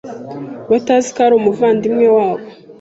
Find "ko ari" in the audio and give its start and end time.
1.15-1.33